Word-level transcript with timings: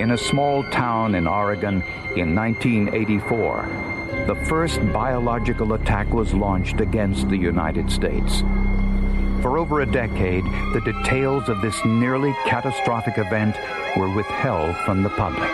In 0.00 0.12
a 0.12 0.16
small 0.16 0.64
town 0.64 1.14
in 1.14 1.26
Oregon 1.26 1.84
in 2.16 2.34
1984, 2.34 4.24
the 4.26 4.34
first 4.46 4.80
biological 4.94 5.74
attack 5.74 6.08
was 6.08 6.32
launched 6.32 6.80
against 6.80 7.28
the 7.28 7.36
United 7.36 7.92
States. 7.92 8.40
For 9.42 9.58
over 9.58 9.82
a 9.82 9.86
decade, 9.86 10.44
the 10.72 10.80
details 10.80 11.50
of 11.50 11.60
this 11.60 11.84
nearly 11.84 12.32
catastrophic 12.46 13.18
event 13.18 13.56
were 13.94 14.08
withheld 14.08 14.74
from 14.86 15.02
the 15.02 15.10
public. 15.10 15.52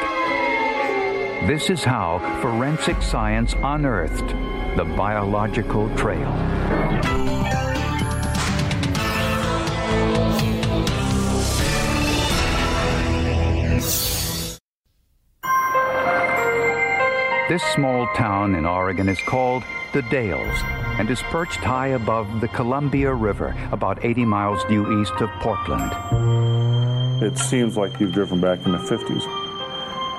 This 1.49 1.69
is 1.69 1.83
how 1.83 2.21
forensic 2.41 3.03
science 3.03 3.57
unearthed 3.65 4.29
the 4.77 4.85
biological 4.97 5.93
trail. 5.97 6.31
This 17.49 17.63
small 17.75 18.09
town 18.17 18.57
in 18.57 18.67
Oregon 18.67 19.09
is 19.09 19.21
called 19.21 19.63
the 19.93 20.03
Dalles 20.03 20.59
and 20.99 21.09
is 21.09 21.23
perched 21.31 21.61
high 21.61 21.89
above 21.89 22.41
the 22.41 22.49
Columbia 22.49 23.15
River, 23.15 23.55
about 23.71 24.05
80 24.05 24.25
miles 24.25 24.65
due 24.65 25.01
east 25.01 25.13
of 25.21 25.31
Portland. 25.39 25.93
It 27.23 27.39
seems 27.39 27.77
like 27.77 28.01
you've 28.01 28.11
driven 28.11 28.41
back 28.41 28.67
in 28.67 28.73
the 28.73 28.79
50s. 28.79 29.23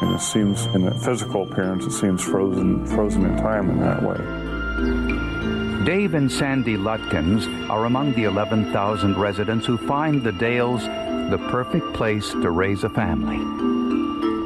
And 0.02 0.16
it 0.16 0.22
seems, 0.22 0.68
in 0.68 0.86
the 0.86 0.92
physical 0.92 1.44
appearance, 1.44 1.84
it 1.84 1.92
seems 1.92 2.24
frozen, 2.24 2.86
frozen 2.88 3.26
in 3.26 3.36
time 3.36 3.72
in 3.72 3.82
that 3.82 4.04
way. 4.04 5.86
Dave 5.86 6.14
and 6.14 6.32
Sandy 6.32 6.78
Lutkins 6.78 7.70
are 7.70 7.84
among 7.84 8.14
the 8.14 8.24
11,000 8.24 9.18
residents 9.18 9.66
who 9.66 9.78
find 9.78 10.24
the 10.24 10.32
Dalles 10.32 10.86
the 11.30 11.46
perfect 11.50 11.94
place 11.94 12.30
to 12.30 12.52
raise 12.52 12.86
a 12.86 12.90
family. 12.90 13.87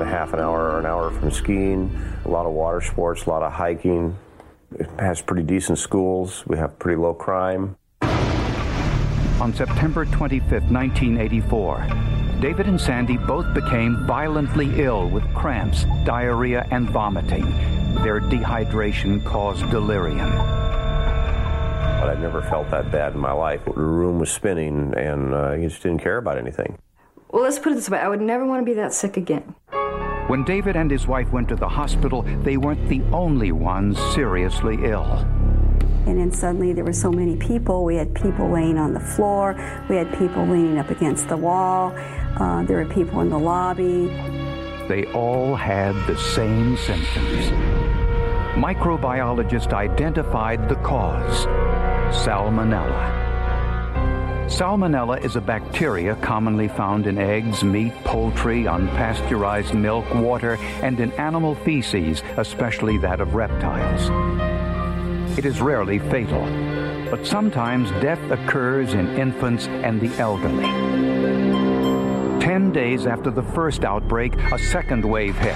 A 0.02 0.06
half 0.06 0.34
an 0.34 0.40
hour 0.40 0.72
or 0.72 0.80
an 0.80 0.88
hour 0.88 1.12
from 1.12 1.30
skiing, 1.30 1.96
a 2.26 2.28
lot 2.28 2.48
of 2.48 2.54
water 2.54 2.82
sports, 2.82 3.28
a 3.28 3.30
lot 3.30 3.44
of 3.44 3.54
hiking. 3.54 4.18
It 4.74 4.90
has 4.98 5.22
pretty 5.22 5.44
decent 5.44 5.78
schools. 5.78 6.44
We 6.48 6.58
have 6.58 6.80
pretty 6.80 7.00
low 7.00 7.14
crime. 7.14 7.78
On 8.02 9.54
September 9.54 10.06
25, 10.06 10.72
1984, 10.72 11.88
David 12.42 12.66
and 12.66 12.82
Sandy 12.82 13.18
both 13.18 13.54
became 13.54 14.08
violently 14.08 14.82
ill 14.82 15.08
with 15.08 15.24
cramps, 15.36 15.86
diarrhea, 16.04 16.68
and 16.72 16.90
vomiting. 16.90 17.46
Their 18.02 18.22
dehydration 18.22 19.24
caused 19.24 19.70
delirium. 19.70 20.32
But 20.32 22.10
I'd 22.10 22.22
never 22.22 22.42
felt 22.42 22.72
that 22.72 22.92
bad 22.92 23.14
in 23.14 23.20
my 23.20 23.34
life. 23.34 23.64
The 23.66 23.74
room 23.74 24.18
was 24.18 24.32
spinning, 24.32 24.96
and 24.98 25.36
uh, 25.36 25.52
you 25.54 25.70
just 25.70 25.84
didn't 25.84 26.00
care 26.00 26.18
about 26.18 26.40
anything. 26.40 26.80
Well, 27.30 27.44
let's 27.44 27.60
put 27.60 27.74
it 27.74 27.76
this 27.76 27.90
way 27.90 28.00
I 28.00 28.10
would 28.10 28.20
never 28.20 28.46
want 28.46 28.62
to 28.62 28.66
be 28.66 28.74
that 28.74 28.94
sick 28.94 29.16
again. 29.16 29.56
When 30.32 30.46
David 30.46 30.78
and 30.78 30.90
his 30.90 31.08
wife 31.08 31.30
went 31.34 31.50
to 31.50 31.58
the 31.58 31.68
hospital, 31.68 32.22
they 32.44 32.56
weren't 32.56 32.88
the 32.88 33.02
only 33.12 33.52
ones 33.52 34.00
seriously 34.14 34.80
ill. 34.84 35.04
And 36.08 36.18
then 36.18 36.32
suddenly 36.32 36.72
there 36.72 36.86
were 36.86 36.94
so 36.94 37.12
many 37.12 37.36
people. 37.36 37.84
We 37.84 37.98
had 37.98 38.16
people 38.16 38.50
laying 38.50 38.78
on 38.78 38.94
the 38.94 39.02
floor. 39.02 39.56
We 39.90 39.98
had 39.98 40.18
people 40.18 40.48
leaning 40.48 40.78
up 40.78 40.90
against 40.90 41.28
the 41.28 41.36
wall. 41.36 41.94
Uh, 42.40 42.64
there 42.64 42.78
were 42.78 42.86
people 42.94 43.20
in 43.20 43.30
the 43.30 43.38
lobby. 43.38 44.08
They 44.88 45.04
all 45.14 45.54
had 45.54 45.96
the 46.08 46.16
same 46.16 46.78
symptoms. 46.78 47.52
Microbiologists 48.56 49.74
identified 49.74 50.70
the 50.70 50.76
cause 50.76 51.46
salmonella. 52.16 53.21
Salmonella 54.52 55.24
is 55.24 55.38
a 55.38 55.42
bacteria 55.42 56.14
commonly 56.18 56.68
found 56.68 57.08
in 57.08 57.18
eggs, 57.18 57.64
meat, 57.64 57.94
poultry, 58.04 58.64
unpasteurized 58.64 59.74
milk, 59.74 60.14
water, 60.14 60.58
and 60.84 61.00
in 61.00 61.10
animal 61.14 61.56
feces, 61.56 62.22
especially 62.36 62.98
that 62.98 63.22
of 63.22 63.34
reptiles. 63.34 64.10
It 65.38 65.46
is 65.46 65.62
rarely 65.62 66.00
fatal, 66.00 66.46
but 67.10 67.26
sometimes 67.26 67.92
death 68.02 68.20
occurs 68.30 68.94
in 68.94 69.08
infants 69.18 69.68
and 69.68 70.02
the 70.02 70.14
elderly. 70.20 70.66
Ten 72.42 72.74
days 72.74 73.08
after 73.08 73.32
the 73.32 73.44
first 73.44 73.86
outbreak, 73.86 74.36
a 74.52 74.60
second 74.60 75.06
wave 75.06 75.38
hit. 75.38 75.56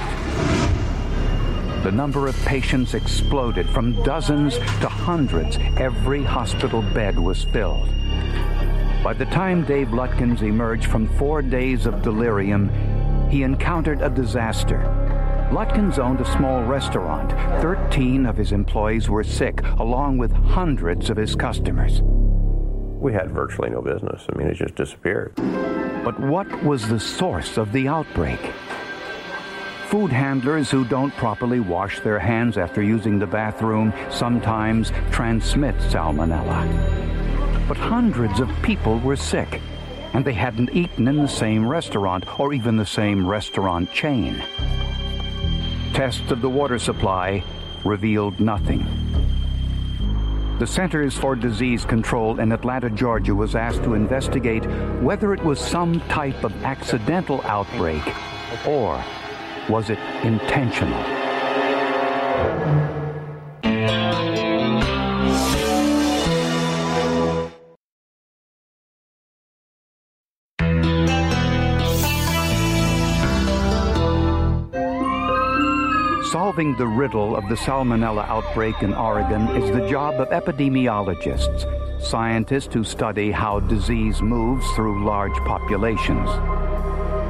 The 1.84 1.92
number 1.92 2.28
of 2.28 2.46
patients 2.46 2.94
exploded 2.94 3.70
from 3.70 4.02
dozens 4.04 4.58
to 4.58 4.88
hundreds. 4.88 5.58
Every 5.76 6.24
hospital 6.24 6.82
bed 6.82 7.20
was 7.20 7.44
filled. 7.44 7.90
By 9.06 9.14
the 9.14 9.26
time 9.26 9.64
Dave 9.66 9.90
Lutkins 9.90 10.42
emerged 10.42 10.88
from 10.88 11.08
four 11.20 11.44
days 11.44 11.86
of 11.86 12.02
delirium, 12.02 12.72
he 13.30 13.44
encountered 13.44 14.02
a 14.02 14.10
disaster. 14.10 14.80
Lutkins 15.52 16.00
owned 16.00 16.22
a 16.22 16.26
small 16.26 16.64
restaurant. 16.64 17.30
Thirteen 17.62 18.26
of 18.26 18.36
his 18.36 18.52
employees 18.52 19.08
were 19.08 19.24
sick, 19.24 19.62
along 19.78 20.18
with 20.18 20.32
hundreds 20.32 21.12
of 21.12 21.18
his 21.18 21.36
customers. 21.36 22.02
We 22.02 23.14
had 23.14 23.30
virtually 23.30 23.70
no 23.70 23.84
business. 23.84 24.26
I 24.34 24.40
mean, 24.40 24.48
it 24.48 24.56
just 24.56 24.74
disappeared. 24.74 25.34
But 26.04 26.20
what 26.20 26.64
was 26.64 26.90
the 26.90 27.00
source 27.00 27.60
of 27.60 27.72
the 27.74 27.88
outbreak? 27.88 28.40
Food 29.86 30.12
handlers 30.12 30.72
who 30.72 30.84
don't 30.84 31.14
properly 31.14 31.60
wash 31.60 32.00
their 32.00 32.18
hands 32.18 32.58
after 32.58 32.82
using 32.82 33.20
the 33.20 33.28
bathroom 33.28 33.94
sometimes 34.10 34.92
transmit 35.12 35.76
salmonella 35.76 37.06
but 37.68 37.78
hundreds 37.78 38.40
of 38.40 38.50
people 38.62 39.00
were 39.00 39.16
sick, 39.16 39.62
and 40.14 40.24
they 40.24 40.34
hadn't 40.34 40.74
eaten 40.74 41.08
in 41.08 41.18
the 41.18 41.28
same 41.28 41.68
restaurant 41.68 42.40
or 42.40 42.54
even 42.54 42.78
the 42.78 42.86
same 42.86 43.28
restaurant 43.28 43.92
chain. 43.92 44.44
Tests 45.94 46.32
of 46.32 46.42
the 46.42 46.50
water 46.50 46.78
supply 46.78 47.44
revealed 47.84 48.40
nothing. 48.40 48.86
The 50.60 50.68
Centers 50.68 51.18
for 51.18 51.36
Disease 51.36 51.84
Control 51.84 52.40
in 52.40 52.52
Atlanta, 52.52 52.90
Georgia 52.90 53.36
was 53.36 53.56
asked 53.56 53.84
to 53.84 53.94
investigate 53.94 54.66
whether 55.02 55.34
it 55.34 55.44
was 55.44 55.60
some 55.60 56.00
type 56.08 56.44
of 56.44 56.54
accidental 56.64 57.42
outbreak 57.44 58.04
or 58.66 59.04
was 59.68 59.90
it 59.90 60.00
intentional. 60.24 61.15
Solving 76.56 76.78
the 76.78 76.88
riddle 76.88 77.36
of 77.36 77.50
the 77.50 77.56
salmonella 77.56 78.26
outbreak 78.30 78.82
in 78.82 78.94
Oregon 78.94 79.42
is 79.62 79.70
the 79.72 79.90
job 79.90 80.22
of 80.22 80.30
epidemiologists, 80.30 81.66
scientists 82.02 82.74
who 82.74 82.86
study 82.86 83.30
how 83.30 83.60
disease 83.60 84.22
moves 84.22 84.66
through 84.72 85.04
large 85.04 85.36
populations. 85.40 86.30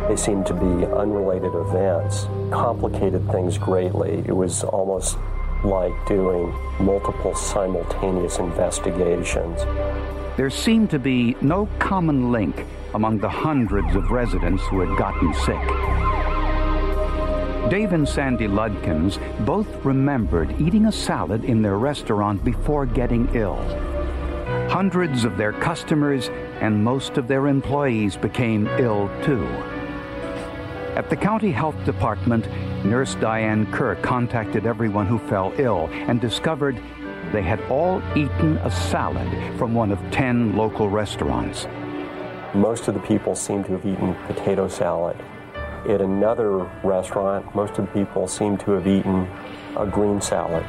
They 0.08 0.16
seemed 0.16 0.46
to 0.46 0.54
be 0.54 0.86
unrelated 0.86 1.56
events, 1.56 2.28
complicated 2.52 3.28
things 3.32 3.58
greatly. 3.58 4.24
It 4.28 4.36
was 4.36 4.64
almost 4.64 5.18
like 5.64 5.94
doing 6.06 6.54
multiple 6.80 7.34
simultaneous 7.34 8.38
investigations. 8.38 9.60
there 10.38 10.52
seemed 10.52 10.92
to 10.92 11.00
be 11.00 11.36
no 11.42 11.68
common 11.80 12.32
link 12.32 12.64
among 12.94 13.18
the 13.18 13.30
hundreds 13.30 13.96
of 13.96 14.12
residents 14.12 14.62
who 14.68 14.82
had 14.82 14.98
gotten 15.00 15.34
sick. 15.34 15.95
Dave 17.70 17.94
and 17.94 18.08
Sandy 18.08 18.48
Lutkins 18.48 19.18
both 19.44 19.84
remembered 19.84 20.62
eating 20.62 20.86
a 20.86 20.92
salad 20.92 21.44
in 21.44 21.64
their 21.64 21.80
restaurant 21.80 22.44
before 22.44 22.86
getting 22.86 23.28
ill. 23.34 23.58
Hundreds 24.70 25.26
of 25.26 25.36
their 25.36 25.52
customers 25.52 26.30
and 26.62 26.84
most 26.84 27.18
of 27.18 27.28
their 27.28 27.48
employees 27.48 28.18
became 28.18 28.68
ill 28.78 29.10
too. 29.24 29.46
At 30.96 31.10
the 31.10 31.16
county 31.16 31.52
health 31.52 31.76
department, 31.86 32.48
nurse 32.86 33.16
Diane 33.16 33.70
Kerr 33.72 33.96
contacted 33.96 34.68
everyone 34.68 35.08
who 35.08 35.18
fell 35.18 35.52
ill 35.58 35.90
and 35.92 36.22
discovered 36.22 36.80
they 37.32 37.42
had 37.42 37.60
all 37.64 38.00
eaten 38.16 38.58
a 38.58 38.70
salad 38.70 39.58
from 39.58 39.74
one 39.74 39.92
of 39.92 40.00
10 40.12 40.56
local 40.56 40.88
restaurants. 40.88 41.68
Most 42.54 42.88
of 42.88 42.94
the 42.94 43.00
people 43.02 43.36
seem 43.36 43.64
to 43.64 43.72
have 43.72 43.86
eaten 43.88 44.14
potato 44.28 44.68
salad. 44.68 45.18
At 45.88 46.02
another 46.02 46.70
restaurant, 46.84 47.54
most 47.54 47.78
of 47.78 47.86
the 47.86 47.92
people 47.92 48.28
seemed 48.28 48.60
to 48.62 48.72
have 48.72 48.88
eaten 48.88 49.30
a 49.78 49.86
green 49.86 50.20
salad. 50.20 50.64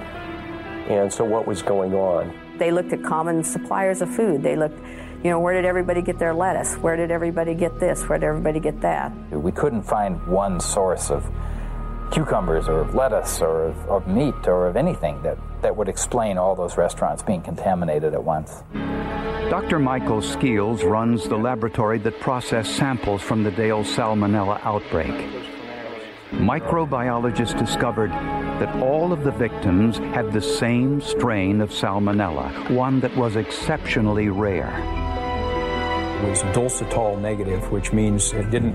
And 0.88 1.10
so, 1.10 1.24
what 1.24 1.46
was 1.46 1.62
going 1.62 1.94
on? 1.94 2.38
They 2.58 2.70
looked 2.70 2.92
at 2.92 3.02
common 3.02 3.42
suppliers 3.42 4.02
of 4.02 4.14
food. 4.14 4.42
They 4.42 4.56
looked, 4.56 4.78
you 5.24 5.30
know, 5.30 5.40
where 5.40 5.54
did 5.54 5.64
everybody 5.64 6.02
get 6.02 6.18
their 6.18 6.34
lettuce? 6.34 6.74
Where 6.74 6.96
did 6.96 7.10
everybody 7.10 7.54
get 7.54 7.80
this? 7.80 8.06
Where 8.08 8.18
did 8.18 8.26
everybody 8.26 8.60
get 8.60 8.80
that? 8.82 9.10
We 9.30 9.52
couldn't 9.52 9.82
find 9.82 10.24
one 10.26 10.60
source 10.60 11.10
of 11.10 11.26
cucumbers 12.10 12.68
or 12.68 12.80
of 12.80 12.94
lettuce 12.94 13.40
or 13.40 13.68
of, 13.68 13.88
of 13.88 14.06
meat 14.06 14.46
or 14.46 14.68
of 14.68 14.76
anything 14.76 15.22
that, 15.22 15.38
that 15.62 15.74
would 15.74 15.88
explain 15.88 16.36
all 16.36 16.54
those 16.54 16.76
restaurants 16.76 17.22
being 17.22 17.40
contaminated 17.40 18.12
at 18.12 18.22
once. 18.22 18.62
Dr. 19.50 19.78
Michael 19.78 20.22
Skeels 20.22 20.82
runs 20.82 21.28
the 21.28 21.36
laboratory 21.36 21.98
that 21.98 22.18
processed 22.18 22.74
samples 22.74 23.22
from 23.22 23.44
the 23.44 23.50
Dale 23.52 23.84
salmonella 23.84 24.60
outbreak. 24.64 25.14
Microbiologists 26.32 27.56
discovered 27.56 28.10
that 28.10 28.74
all 28.82 29.12
of 29.12 29.22
the 29.22 29.30
victims 29.30 29.98
had 29.98 30.32
the 30.32 30.42
same 30.42 31.00
strain 31.00 31.60
of 31.60 31.70
salmonella, 31.70 32.70
one 32.70 32.98
that 32.98 33.16
was 33.16 33.36
exceptionally 33.36 34.28
rare. 34.28 34.72
It 36.24 36.28
was 36.28 36.42
dulcitol 36.52 37.16
negative, 37.18 37.70
which 37.70 37.92
means 37.92 38.32
it 38.32 38.50
didn't 38.50 38.74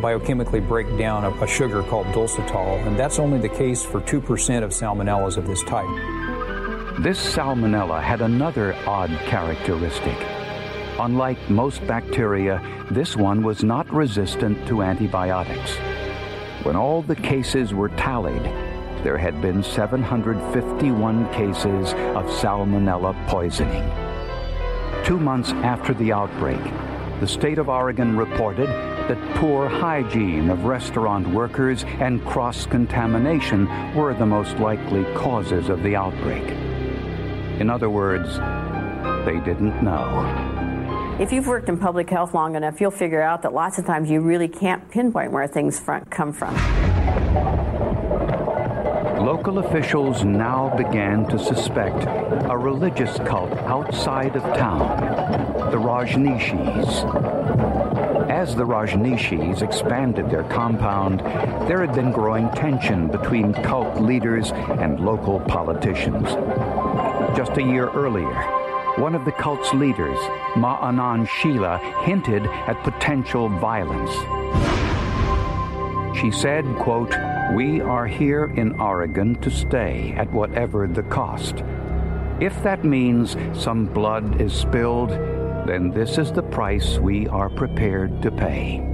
biochemically 0.00 0.66
break 0.66 0.88
down 0.98 1.24
a, 1.24 1.30
a 1.42 1.46
sugar 1.46 1.84
called 1.84 2.06
dulcitol, 2.12 2.78
and 2.88 2.98
that's 2.98 3.20
only 3.20 3.38
the 3.38 3.48
case 3.48 3.84
for 3.84 4.00
2% 4.00 4.64
of 4.64 4.70
salmonellas 4.70 5.36
of 5.36 5.46
this 5.46 5.62
type. 5.62 5.86
This 7.00 7.36
salmonella 7.36 8.02
had 8.02 8.22
another 8.22 8.74
odd 8.84 9.10
characteristic. 9.26 10.16
Unlike 10.98 11.48
most 11.48 11.86
bacteria, 11.86 12.60
this 12.90 13.14
one 13.14 13.44
was 13.44 13.62
not 13.62 13.88
resistant 13.92 14.66
to 14.66 14.82
antibiotics. 14.82 15.76
When 16.64 16.74
all 16.74 17.02
the 17.02 17.14
cases 17.14 17.72
were 17.72 17.90
tallied, 17.90 18.42
there 19.04 19.16
had 19.16 19.40
been 19.40 19.62
751 19.62 21.32
cases 21.32 21.92
of 22.16 22.26
salmonella 22.26 23.14
poisoning. 23.28 23.88
Two 25.04 25.20
months 25.20 25.52
after 25.52 25.94
the 25.94 26.12
outbreak, 26.12 26.60
the 27.20 27.28
state 27.28 27.58
of 27.58 27.68
Oregon 27.68 28.16
reported 28.16 28.66
that 28.66 29.34
poor 29.36 29.68
hygiene 29.68 30.50
of 30.50 30.64
restaurant 30.64 31.28
workers 31.28 31.84
and 32.00 32.24
cross 32.24 32.66
contamination 32.66 33.68
were 33.94 34.14
the 34.14 34.26
most 34.26 34.58
likely 34.58 35.04
causes 35.14 35.68
of 35.68 35.84
the 35.84 35.94
outbreak. 35.94 36.67
In 37.60 37.70
other 37.70 37.90
words, 37.90 38.38
they 39.26 39.40
didn't 39.40 39.82
know. 39.82 41.16
If 41.18 41.32
you've 41.32 41.48
worked 41.48 41.68
in 41.68 41.76
public 41.78 42.08
health 42.08 42.32
long 42.32 42.54
enough, 42.54 42.80
you'll 42.80 42.92
figure 42.92 43.20
out 43.20 43.42
that 43.42 43.52
lots 43.52 43.78
of 43.78 43.84
times 43.84 44.08
you 44.08 44.20
really 44.20 44.46
can't 44.46 44.88
pinpoint 44.90 45.32
where 45.32 45.48
things 45.48 45.80
front 45.80 46.08
come 46.10 46.32
from. 46.32 46.54
Local 49.18 49.58
officials 49.58 50.24
now 50.24 50.72
began 50.76 51.26
to 51.26 51.38
suspect 51.38 52.06
a 52.48 52.56
religious 52.56 53.18
cult 53.18 53.52
outside 53.64 54.36
of 54.36 54.42
town, 54.56 54.86
the 55.72 55.76
Rajneeshis. 55.76 57.04
As 58.30 58.54
the 58.54 58.64
Rajneeshis 58.64 59.62
expanded 59.62 60.30
their 60.30 60.44
compound, 60.44 61.20
there 61.68 61.84
had 61.84 61.94
been 61.96 62.12
growing 62.12 62.48
tension 62.50 63.08
between 63.08 63.52
cult 63.52 64.00
leaders 64.00 64.52
and 64.52 65.00
local 65.00 65.40
politicians. 65.40 66.28
Just 67.36 67.56
a 67.58 67.62
year 67.62 67.90
earlier, 67.90 68.34
one 68.96 69.14
of 69.14 69.24
the 69.24 69.32
cult's 69.32 69.72
leaders, 69.74 70.18
Ma 70.56 70.80
Anand 70.80 71.28
Sheela, 71.28 71.78
hinted 72.02 72.46
at 72.46 72.82
potential 72.82 73.48
violence. 73.48 74.10
She 76.18 76.30
said, 76.30 76.64
quote, 76.78 77.14
We 77.54 77.80
are 77.80 78.06
here 78.06 78.46
in 78.56 78.80
Oregon 78.80 79.36
to 79.42 79.50
stay 79.50 80.14
at 80.16 80.32
whatever 80.32 80.88
the 80.88 81.04
cost. 81.04 81.62
If 82.40 82.60
that 82.62 82.84
means 82.84 83.36
some 83.52 83.86
blood 83.86 84.40
is 84.40 84.52
spilled, 84.52 85.10
then 85.10 85.90
this 85.90 86.18
is 86.18 86.32
the 86.32 86.42
price 86.42 86.98
we 86.98 87.28
are 87.28 87.50
prepared 87.50 88.22
to 88.22 88.30
pay. 88.30 88.87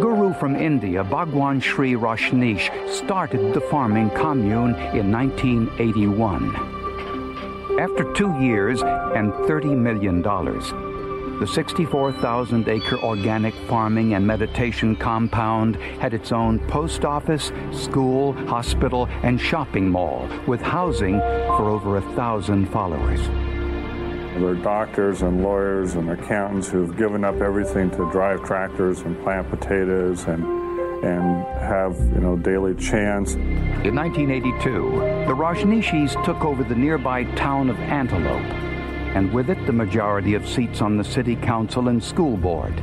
Guru 0.00 0.34
from 0.34 0.56
India, 0.56 1.04
Bhagwan 1.04 1.60
Shree 1.60 1.92
Rajneesh, 1.92 2.90
started 2.90 3.54
the 3.54 3.60
farming 3.60 4.10
commune 4.10 4.74
in 4.94 5.12
1981. 5.12 7.78
After 7.78 8.12
two 8.12 8.36
years 8.40 8.82
and 8.82 9.32
$30 9.32 9.76
million, 9.76 10.20
the 10.20 11.46
64,000 11.46 12.68
acre 12.68 12.98
organic 12.98 13.54
farming 13.68 14.14
and 14.14 14.26
meditation 14.26 14.96
compound 14.96 15.76
had 16.00 16.12
its 16.12 16.32
own 16.32 16.58
post 16.68 17.04
office, 17.04 17.52
school, 17.70 18.32
hospital, 18.48 19.06
and 19.22 19.40
shopping 19.40 19.88
mall 19.88 20.28
with 20.46 20.60
housing 20.60 21.18
for 21.18 21.70
over 21.70 21.98
a 21.98 22.02
thousand 22.14 22.66
followers. 22.66 23.20
There 24.34 24.48
are 24.48 24.54
doctors 24.56 25.22
and 25.22 25.44
lawyers 25.44 25.94
and 25.94 26.10
accountants 26.10 26.68
who've 26.68 26.96
given 26.96 27.24
up 27.24 27.40
everything 27.40 27.88
to 27.92 28.10
drive 28.10 28.42
tractors 28.42 29.00
and 29.02 29.20
plant 29.22 29.48
potatoes 29.48 30.24
and 30.24 30.44
and 31.04 31.46
have 31.60 31.96
you 32.12 32.20
know 32.20 32.36
daily 32.36 32.74
chants. 32.74 33.34
In 33.34 33.94
1982, 33.94 35.26
the 35.26 35.34
Rajneeshis 35.34 36.24
took 36.24 36.44
over 36.44 36.64
the 36.64 36.74
nearby 36.74 37.24
town 37.34 37.70
of 37.70 37.78
Antelope, 37.78 38.42
and 39.14 39.32
with 39.32 39.50
it 39.50 39.66
the 39.66 39.72
majority 39.72 40.34
of 40.34 40.48
seats 40.48 40.80
on 40.80 40.96
the 40.96 41.04
city 41.04 41.36
council 41.36 41.88
and 41.88 42.02
school 42.02 42.36
board, 42.36 42.74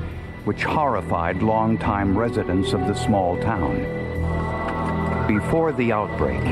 which 0.46 0.64
horrified 0.64 1.42
longtime 1.42 2.18
residents 2.18 2.72
of 2.72 2.88
the 2.88 2.94
small 2.94 3.38
town. 3.42 3.78
Before 5.28 5.72
the 5.72 5.92
outbreak, 5.92 6.44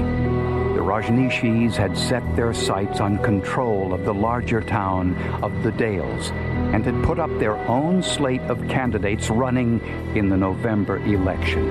Rajneeshis 0.89 1.75
had 1.75 1.96
set 1.96 2.24
their 2.36 2.51
sights 2.51 3.00
on 3.00 3.19
control 3.19 3.93
of 3.93 4.05
the 4.05 4.13
larger 4.13 4.60
town 4.60 5.15
of 5.43 5.62
the 5.62 5.72
Dalles 5.72 6.31
and 6.74 6.84
had 6.84 7.03
put 7.03 7.19
up 7.19 7.29
their 7.38 7.55
own 7.67 8.01
slate 8.01 8.41
of 8.50 8.67
candidates 8.67 9.29
running 9.29 9.81
in 10.15 10.29
the 10.29 10.36
November 10.36 10.98
election. 11.05 11.69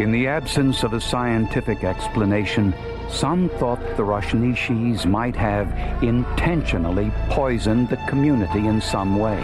In 0.00 0.10
the 0.10 0.26
absence 0.26 0.82
of 0.82 0.92
a 0.92 1.00
scientific 1.00 1.84
explanation, 1.84 2.74
some 3.08 3.48
thought 3.48 3.80
the 3.96 4.02
Rajneeshis 4.02 5.06
might 5.06 5.36
have 5.36 5.72
intentionally 6.02 7.12
poisoned 7.30 7.90
the 7.90 7.96
community 8.08 8.66
in 8.66 8.80
some 8.80 9.20
way. 9.20 9.38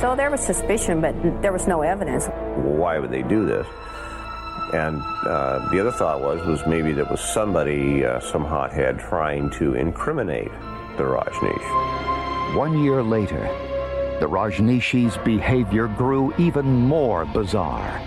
So 0.00 0.14
there 0.14 0.30
was 0.30 0.40
suspicion, 0.40 1.00
but 1.00 1.42
there 1.42 1.52
was 1.52 1.66
no 1.66 1.82
evidence. 1.82 2.26
Why 2.54 3.00
would 3.00 3.10
they 3.10 3.22
do 3.22 3.44
this? 3.44 3.66
And 4.72 5.00
uh, 5.24 5.68
the 5.70 5.80
other 5.80 5.92
thought 5.92 6.20
was 6.20 6.44
was 6.46 6.66
maybe 6.66 6.92
there 6.92 7.04
was 7.04 7.20
somebody, 7.20 8.04
uh, 8.04 8.20
some 8.20 8.44
hothead, 8.44 8.98
trying 8.98 9.50
to 9.50 9.74
incriminate 9.74 10.50
the 10.96 11.04
Rajneesh. 11.04 12.56
One 12.56 12.82
year 12.82 13.02
later, 13.02 13.42
the 14.18 14.26
Rajneeshis' 14.26 15.22
behavior 15.24 15.88
grew 15.88 16.34
even 16.38 16.64
more 16.66 17.26
bizarre, 17.26 18.00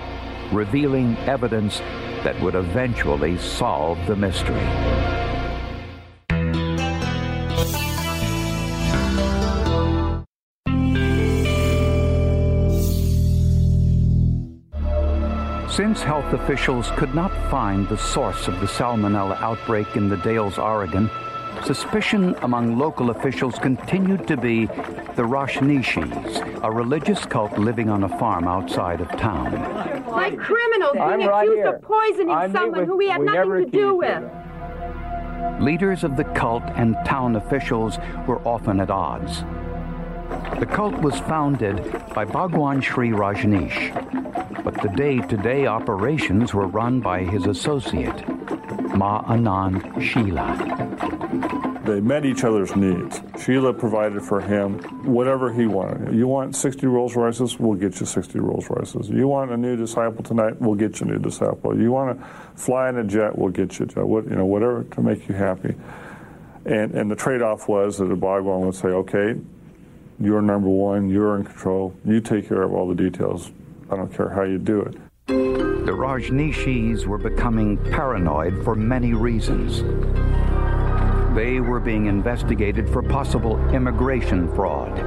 revealing 0.51 1.15
evidence 1.19 1.79
that 2.23 2.39
would 2.41 2.55
eventually 2.55 3.37
solve 3.37 3.97
the 4.07 4.15
mystery. 4.15 5.28
Since 15.79 16.03
health 16.03 16.33
officials 16.33 16.91
could 16.97 17.15
not 17.15 17.31
find 17.49 17.87
the 17.87 17.97
source 17.97 18.49
of 18.49 18.59
the 18.59 18.65
salmonella 18.65 19.41
outbreak 19.41 19.95
in 19.95 20.09
the 20.09 20.17
Dalles, 20.17 20.57
Oregon, 20.57 21.09
suspicion 21.63 22.35
among 22.41 22.77
local 22.77 23.11
officials 23.11 23.57
continued 23.59 24.27
to 24.27 24.35
be 24.35 24.65
the 24.65 25.23
Rajneeshis, 25.23 26.63
a 26.65 26.69
religious 26.69 27.25
cult 27.25 27.57
living 27.57 27.89
on 27.89 28.03
a 28.03 28.09
farm 28.19 28.45
outside 28.45 28.99
of 28.99 29.07
town. 29.11 29.53
Like 30.05 30.37
criminals 30.37 30.91
being 30.95 31.29
right 31.29 31.47
accused 31.47 31.55
here. 31.55 31.75
of 31.75 31.81
poisoning 31.81 32.29
I'm 32.29 32.51
someone 32.51 32.79
with- 32.81 32.89
who 32.89 32.97
we 32.97 33.07
had 33.07 33.21
we 33.21 33.27
never 33.27 33.59
nothing 33.59 33.71
to 33.71 33.77
do 33.77 33.95
with. 33.95 35.61
leaders 35.61 36.03
of 36.03 36.17
the 36.17 36.25
cult 36.25 36.63
and 36.75 36.97
town 37.05 37.37
officials 37.37 37.99
were 38.27 38.41
often 38.45 38.81
at 38.81 38.89
odds. 38.89 39.45
The 40.59 40.65
cult 40.65 41.01
was 41.01 41.19
founded 41.21 41.77
by 42.13 42.25
Bhagwan 42.25 42.81
Shree 42.81 43.09
Rajneesh, 43.09 44.63
but 44.63 44.79
the 44.81 44.89
day-to-day 44.89 45.65
operations 45.65 46.53
were 46.53 46.67
run 46.67 46.99
by 46.99 47.23
his 47.23 47.47
associate, 47.47 48.27
Ma 48.95 49.23
Anand 49.23 49.81
Sheela. 49.95 50.79
They 51.85 52.01
met 52.01 52.25
each 52.25 52.43
other's 52.43 52.75
needs. 52.75 53.19
Sheela 53.41 53.75
provided 53.75 54.21
for 54.21 54.41
him 54.41 54.77
whatever 55.11 55.51
he 55.51 55.65
wanted. 55.65 56.13
You 56.13 56.27
want 56.27 56.55
60 56.55 56.85
Rolls 56.85 57.15
Royces? 57.15 57.57
We'll 57.57 57.73
get 57.73 57.99
you 57.99 58.05
60 58.05 58.39
Rolls 58.39 58.69
Royces. 58.69 59.09
You 59.09 59.27
want 59.27 59.49
a 59.51 59.57
new 59.57 59.75
disciple 59.75 60.23
tonight? 60.23 60.61
We'll 60.61 60.75
get 60.75 60.99
you 60.99 61.07
a 61.07 61.11
new 61.11 61.19
disciple. 61.19 61.75
You 61.75 61.91
want 61.91 62.19
to 62.19 62.25
fly 62.55 62.89
in 62.89 62.97
a 62.97 63.03
jet? 63.03 63.35
We'll 63.35 63.49
get 63.49 63.79
you 63.79 63.85
a 63.85 63.87
jet. 63.87 64.05
What, 64.05 64.25
you 64.25 64.35
know, 64.35 64.45
whatever 64.45 64.83
to 64.83 65.01
make 65.01 65.27
you 65.27 65.33
happy. 65.33 65.73
And, 66.65 66.93
and 66.93 67.09
the 67.09 67.15
trade-off 67.15 67.67
was 67.67 67.97
that 67.97 68.05
Bhagwan 68.19 68.67
would 68.67 68.75
say, 68.75 68.89
okay, 68.89 69.35
you're 70.19 70.41
number 70.41 70.67
one, 70.67 71.09
you're 71.09 71.37
in 71.37 71.43
control, 71.43 71.93
you 72.05 72.19
take 72.19 72.47
care 72.47 72.63
of 72.63 72.73
all 72.73 72.87
the 72.87 72.95
details. 72.95 73.51
I 73.89 73.95
don't 73.95 74.13
care 74.13 74.29
how 74.29 74.43
you 74.43 74.57
do 74.57 74.81
it. 74.81 74.95
The 75.27 75.95
Rajneeshis 75.95 77.05
were 77.05 77.17
becoming 77.17 77.77
paranoid 77.91 78.63
for 78.63 78.75
many 78.75 79.13
reasons. 79.13 79.81
They 81.35 81.59
were 81.59 81.79
being 81.79 82.07
investigated 82.07 82.89
for 82.89 83.01
possible 83.01 83.57
immigration 83.69 84.53
fraud. 84.53 84.99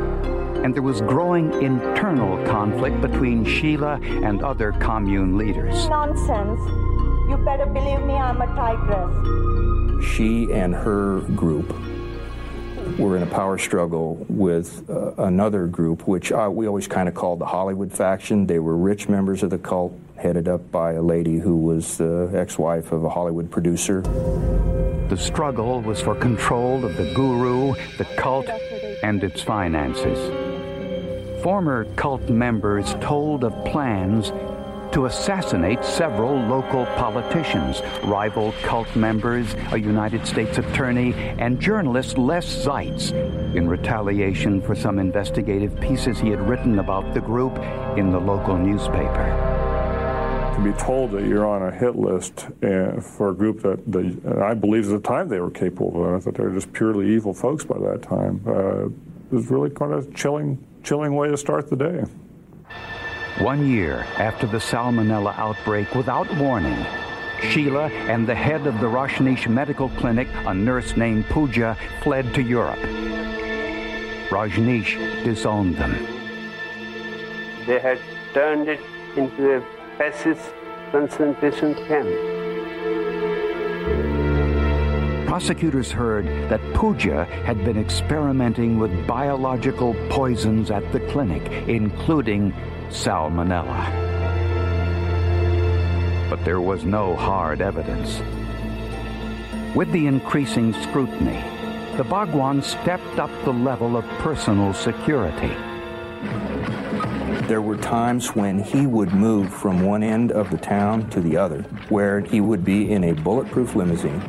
And 0.65 0.75
there 0.75 0.83
was 0.83 1.01
growing 1.03 1.53
internal 1.63 2.43
conflict 2.47 3.01
between 3.01 3.45
Sheela 3.45 4.03
and 4.27 4.43
other 4.43 4.73
commune 4.73 5.37
leaders. 5.37 5.89
Nonsense. 5.89 6.61
You 7.29 7.37
better 7.45 7.67
believe 7.67 8.03
me, 8.07 8.15
I'm 8.15 8.41
a 8.41 8.47
tigress. 8.47 10.05
She 10.05 10.53
and 10.53 10.75
her 10.75 11.21
group 11.37 11.73
were 12.99 13.17
in 13.17 13.23
a 13.23 13.27
power 13.27 13.59
struggle 13.59 14.25
with 14.29 14.89
uh, 14.89 15.15
another 15.19 15.67
group, 15.67 16.07
which 16.07 16.33
uh, 16.33 16.49
we 16.53 16.67
always 16.67 16.87
kind 16.87 17.09
of 17.09 17.15
called 17.15 17.39
the 17.39 17.47
Hollywood 17.47 17.93
faction. 17.93 18.47
They 18.47 18.59
were 18.59 18.77
rich 18.77 19.09
members 19.09 19.43
of 19.43 19.51
the 19.51 19.59
cult, 19.59 19.99
headed 20.17 20.49
up 20.49 20.71
by 20.71 20.93
a 20.93 21.03
lady 21.03 21.39
who 21.39 21.57
was 21.57 21.99
the 21.99 22.31
ex 22.35 22.59
wife 22.59 22.93
of 22.93 23.05
a 23.05 23.09
Hollywood 23.09 23.51
producer. 23.51 24.03
The 25.09 25.17
struggle 25.17 25.81
was 25.81 26.01
for 26.01 26.15
control 26.15 26.85
of 26.85 26.97
the 26.97 27.13
guru, 27.15 27.75
the 27.99 28.07
cult, 28.17 28.49
and 29.03 29.23
its 29.23 29.43
finances. 29.43 30.19
Former 31.43 31.85
cult 31.97 32.29
members 32.31 32.95
told 33.01 33.45
of 33.45 33.53
plans 33.65 34.31
to 34.93 35.07
assassinate 35.07 35.85
several 35.85 36.35
local 36.35 36.87
politicians, 36.97 37.83
rival 38.05 38.53
cult 38.63 38.95
members, 38.95 39.55
a 39.73 39.79
United 39.79 40.27
States 40.27 40.59
attorney, 40.59 41.15
and 41.15 41.61
journalist 41.61 42.19
Les 42.19 42.45
Zaitz 42.45 43.13
in 43.55 43.69
retaliation 43.69 44.61
for 44.61 44.75
some 44.75 44.99
investigative 44.99 45.79
pieces 45.81 46.19
he 46.19 46.29
had 46.29 46.47
written 46.49 46.79
about 46.79 47.15
the 47.15 47.21
group 47.21 47.57
in 47.97 48.11
the 48.13 48.21
local 48.21 48.57
newspaper 48.57 49.59
to 50.55 50.63
be 50.63 50.73
told 50.73 51.11
that 51.13 51.25
you're 51.25 51.47
on 51.47 51.63
a 51.63 51.71
hit 51.75 51.97
list 51.97 52.47
uh, 52.63 53.01
for 53.01 53.31
a 53.31 53.35
group 53.35 53.63
that 53.63 53.81
they, 53.91 54.15
I 54.43 54.53
believe 54.53 54.85
at 54.93 55.03
the 55.03 55.09
time 55.09 55.29
they 55.29 55.41
were 55.41 55.51
capable 55.51 56.15
of. 56.15 56.25
Thought 56.25 56.35
they 56.35 56.45
were 56.45 56.53
just 56.53 56.73
purely 56.75 57.15
evil 57.15 57.33
folks 57.33 57.65
by 57.65 57.79
that 57.79 58.03
time. 58.03 58.43
Uh, 58.47 58.89
was 59.35 59.51
really 59.51 59.71
kind 59.71 59.93
of 59.93 60.15
chilling, 60.15 60.63
chilling 60.85 61.15
way 61.15 61.29
to 61.29 61.37
start 61.37 61.71
the 61.71 61.77
day. 61.77 62.05
One 63.43 63.67
year 63.67 64.07
after 64.19 64.47
the 64.47 64.59
salmonella 64.59 65.37
outbreak, 65.37 65.97
without 65.97 66.33
warning, 66.37 66.79
Sheela 67.41 67.91
and 67.91 68.25
the 68.25 68.37
head 68.37 68.69
of 68.69 68.79
the 68.79 68.87
Rajneesh 68.87 69.49
Medical 69.49 69.89
Clinic, 69.89 70.29
a 70.47 70.55
nurse 70.55 70.97
named 70.97 71.27
Pooja, 71.27 71.77
fled 72.05 72.33
to 72.35 72.43
Europe. 72.43 72.79
Rajneesh 74.29 75.25
disowned 75.25 75.77
them. 75.77 75.91
They 77.67 77.81
had 77.81 77.99
turned 78.33 78.69
it 78.69 78.81
into 79.17 79.57
a 79.57 79.61
fascist 79.99 80.55
concentration 80.93 81.75
camp. 81.89 82.09
Prosecutors 85.27 85.91
heard 85.91 86.27
that 86.49 86.61
Pooja 86.75 87.25
had 87.25 87.65
been 87.65 87.77
experimenting 87.77 88.79
with 88.79 89.05
biological 89.05 89.95
poisons 90.11 90.71
at 90.71 90.93
the 90.93 91.01
clinic, 91.01 91.43
including 91.67 92.55
salmonella. 92.93 93.91
But 96.31 96.45
there 96.45 96.61
was 96.61 96.85
no 96.85 97.17
hard 97.17 97.61
evidence. 97.61 98.21
With 99.75 99.91
the 99.93 100.07
increasing 100.07 100.73
scrutiny, 100.75 101.43
the 101.97 102.05
Bhagwan 102.05 102.63
stepped 102.63 103.19
up 103.19 103.31
the 103.45 103.53
level 103.53 103.97
of 103.97 104.05
personal 104.19 104.73
security. 104.75 105.55
There 107.49 107.61
were 107.61 107.77
times 107.77 108.37
when 108.37 108.63
he 108.63 108.87
would 108.87 109.13
move 109.13 109.53
from 109.53 109.85
one 109.85 110.03
end 110.03 110.33
of 110.33 110.51
the 110.51 110.57
town 110.57 111.11
to 111.11 111.21
the 111.21 111.37
other, 111.37 111.63
where 111.89 112.21
he 112.21 112.41
would 112.41 112.65
be 112.65 112.91
in 112.91 113.05
a 113.05 113.13
bulletproof 113.13 113.75
limousine. 113.75 114.23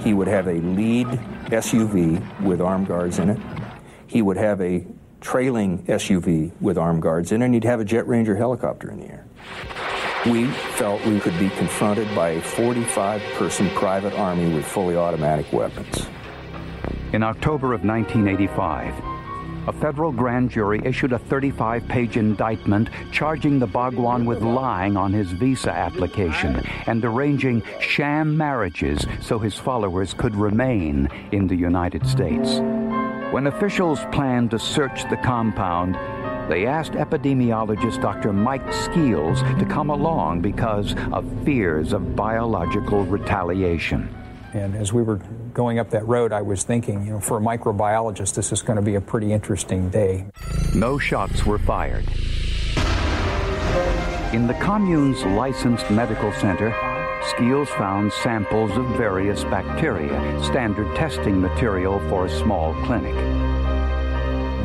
He 0.00 0.14
would 0.14 0.28
have 0.28 0.48
a 0.48 0.54
lead 0.54 1.06
SUV 1.46 2.42
with 2.42 2.60
armed 2.60 2.88
guards 2.88 3.18
in 3.18 3.30
it. 3.30 3.38
He 4.06 4.22
would 4.22 4.36
have 4.36 4.60
a 4.60 4.84
trailing 5.22 5.82
SUV 5.84 6.50
with 6.60 6.76
armed 6.76 7.00
guards 7.00 7.32
in 7.32 7.40
it, 7.40 7.46
and 7.46 7.54
he'd 7.54 7.64
have 7.64 7.80
a 7.80 7.84
Jet 7.84 8.06
Ranger 8.06 8.36
helicopter 8.36 8.90
in 8.90 9.00
the 9.00 9.06
air. 9.06 9.24
We 10.26 10.46
felt 10.76 11.04
we 11.06 11.18
could 11.18 11.38
be 11.38 11.48
confronted 11.50 12.12
by 12.14 12.30
a 12.30 12.40
45 12.42 13.22
person 13.34 13.70
private 13.70 14.12
army 14.18 14.54
with 14.54 14.64
fully 14.64 14.96
automatic 14.96 15.52
weapons. 15.52 16.06
In 17.12 17.22
October 17.22 17.72
of 17.72 17.84
1985, 17.84 18.94
a 19.68 19.72
federal 19.72 20.10
grand 20.10 20.50
jury 20.50 20.80
issued 20.84 21.12
a 21.12 21.18
35 21.18 21.86
page 21.86 22.16
indictment 22.16 22.88
charging 23.12 23.58
the 23.58 23.66
Bhagwan 23.66 24.24
with 24.24 24.42
lying 24.42 24.96
on 24.96 25.12
his 25.12 25.30
visa 25.32 25.70
application 25.70 26.64
and 26.86 27.04
arranging 27.04 27.62
sham 27.80 28.36
marriages 28.36 29.06
so 29.20 29.38
his 29.38 29.54
followers 29.54 30.14
could 30.14 30.34
remain 30.34 31.08
in 31.30 31.46
the 31.46 31.56
United 31.56 32.06
States. 32.06 32.60
When 33.32 33.46
officials 33.46 33.98
planned 34.12 34.50
to 34.50 34.58
search 34.58 35.08
the 35.08 35.16
compound, 35.16 35.94
they 36.50 36.66
asked 36.66 36.92
epidemiologist 36.92 38.02
Dr. 38.02 38.30
Mike 38.30 38.70
Skeels 38.70 39.40
to 39.58 39.64
come 39.64 39.88
along 39.88 40.42
because 40.42 40.94
of 41.12 41.24
fears 41.42 41.94
of 41.94 42.14
biological 42.14 43.06
retaliation. 43.06 44.14
And 44.52 44.76
as 44.76 44.92
we 44.92 45.02
were 45.02 45.16
going 45.54 45.78
up 45.78 45.88
that 45.92 46.06
road, 46.06 46.30
I 46.34 46.42
was 46.42 46.62
thinking, 46.62 47.06
you 47.06 47.12
know, 47.12 47.20
for 47.20 47.38
a 47.38 47.40
microbiologist, 47.40 48.34
this 48.34 48.52
is 48.52 48.60
going 48.60 48.76
to 48.76 48.82
be 48.82 48.96
a 48.96 49.00
pretty 49.00 49.32
interesting 49.32 49.88
day. 49.88 50.26
No 50.74 50.98
shots 50.98 51.46
were 51.46 51.58
fired. 51.58 52.04
In 54.34 54.46
the 54.46 54.58
commune's 54.60 55.24
licensed 55.24 55.90
medical 55.90 56.34
center, 56.34 56.70
Skeels 57.30 57.68
found 57.70 58.12
samples 58.12 58.76
of 58.76 58.84
various 58.96 59.44
bacteria, 59.44 60.42
standard 60.42 60.94
testing 60.96 61.40
material 61.40 62.00
for 62.08 62.26
a 62.26 62.30
small 62.30 62.74
clinic. 62.84 63.14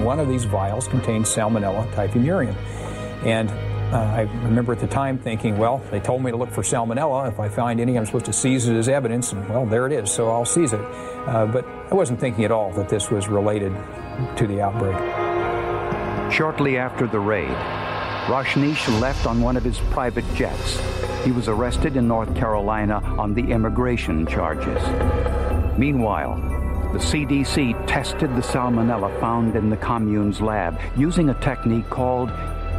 One 0.04 0.20
of 0.20 0.28
these 0.28 0.46
vials 0.46 0.88
contained 0.88 1.26
Salmonella 1.26 1.92
typhimurium. 1.94 2.56
And 3.26 3.50
uh, 3.94 3.98
I 3.98 4.22
remember 4.44 4.74
at 4.74 4.80
the 4.80 4.88
time 4.88 5.18
thinking, 5.18 5.58
well, 5.58 5.82
they 5.92 6.00
told 6.00 6.24
me 6.24 6.32
to 6.32 6.38
look 6.38 6.52
for 6.52 6.62
salmonella. 6.62 7.30
If 7.30 7.40
I 7.40 7.48
find 7.48 7.80
any, 7.80 7.98
I'm 7.98 8.06
supposed 8.06 8.26
to 8.26 8.34
seize 8.34 8.68
it 8.68 8.76
as 8.76 8.90
evidence, 8.90 9.32
and 9.32 9.48
well, 9.48 9.66
there 9.66 9.86
it 9.86 9.94
is, 9.94 10.12
so 10.12 10.30
I'll 10.30 10.44
seize 10.44 10.74
it. 10.74 10.82
Uh, 10.82 11.46
but 11.46 11.66
I 11.66 11.96
wasn't 11.96 12.20
thinking 12.20 12.44
at 12.44 12.52
all 12.52 12.74
that 12.74 12.90
this 12.90 13.10
was 13.10 13.30
related 13.30 13.72
to 14.36 14.46
the 14.46 14.62
outbreak. 14.62 14.98
Shortly 16.34 16.78
after 16.78 17.08
the 17.08 17.20
raid, 17.20 17.56
Rajneesh 18.28 19.00
left 19.00 19.26
on 19.26 19.40
one 19.40 19.56
of 19.56 19.64
his 19.64 19.80
private 19.90 20.26
jets. 20.36 20.82
He 21.24 21.32
was 21.32 21.48
arrested 21.48 21.96
in 21.96 22.10
North 22.10 22.36
Carolina 22.36 23.02
on 23.18 23.34
the 23.34 23.54
immigration 23.54 24.28
charges. 24.28 24.82
Meanwhile, 25.78 26.36
the 26.92 27.00
CDC 27.00 27.88
tested 27.88 28.30
the 28.36 28.42
salmonella 28.42 29.18
found 29.22 29.56
in 29.56 29.70
the 29.70 29.78
commune's 29.78 30.42
lab 30.42 30.78
using 30.98 31.30
a 31.30 31.40
technique 31.40 31.90
called 31.90 32.28